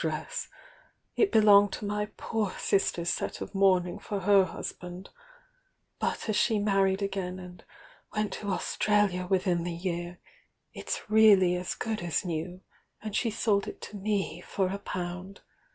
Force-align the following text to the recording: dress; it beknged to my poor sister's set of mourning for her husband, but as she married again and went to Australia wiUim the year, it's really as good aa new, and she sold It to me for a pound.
dress; 0.01 0.47
it 1.15 1.31
beknged 1.31 1.71
to 1.73 1.85
my 1.85 2.07
poor 2.17 2.53
sister's 2.57 3.11
set 3.11 3.39
of 3.39 3.53
mourning 3.53 3.99
for 3.99 4.21
her 4.21 4.45
husband, 4.45 5.11
but 5.99 6.27
as 6.27 6.35
she 6.35 6.57
married 6.57 7.03
again 7.03 7.37
and 7.37 7.63
went 8.15 8.33
to 8.33 8.49
Australia 8.49 9.27
wiUim 9.29 9.63
the 9.63 9.71
year, 9.71 10.17
it's 10.73 11.07
really 11.07 11.55
as 11.55 11.75
good 11.75 12.01
aa 12.01 12.11
new, 12.25 12.61
and 13.03 13.15
she 13.15 13.29
sold 13.29 13.67
It 13.67 13.79
to 13.81 13.95
me 13.95 14.41
for 14.41 14.69
a 14.69 14.79
pound. 14.79 15.41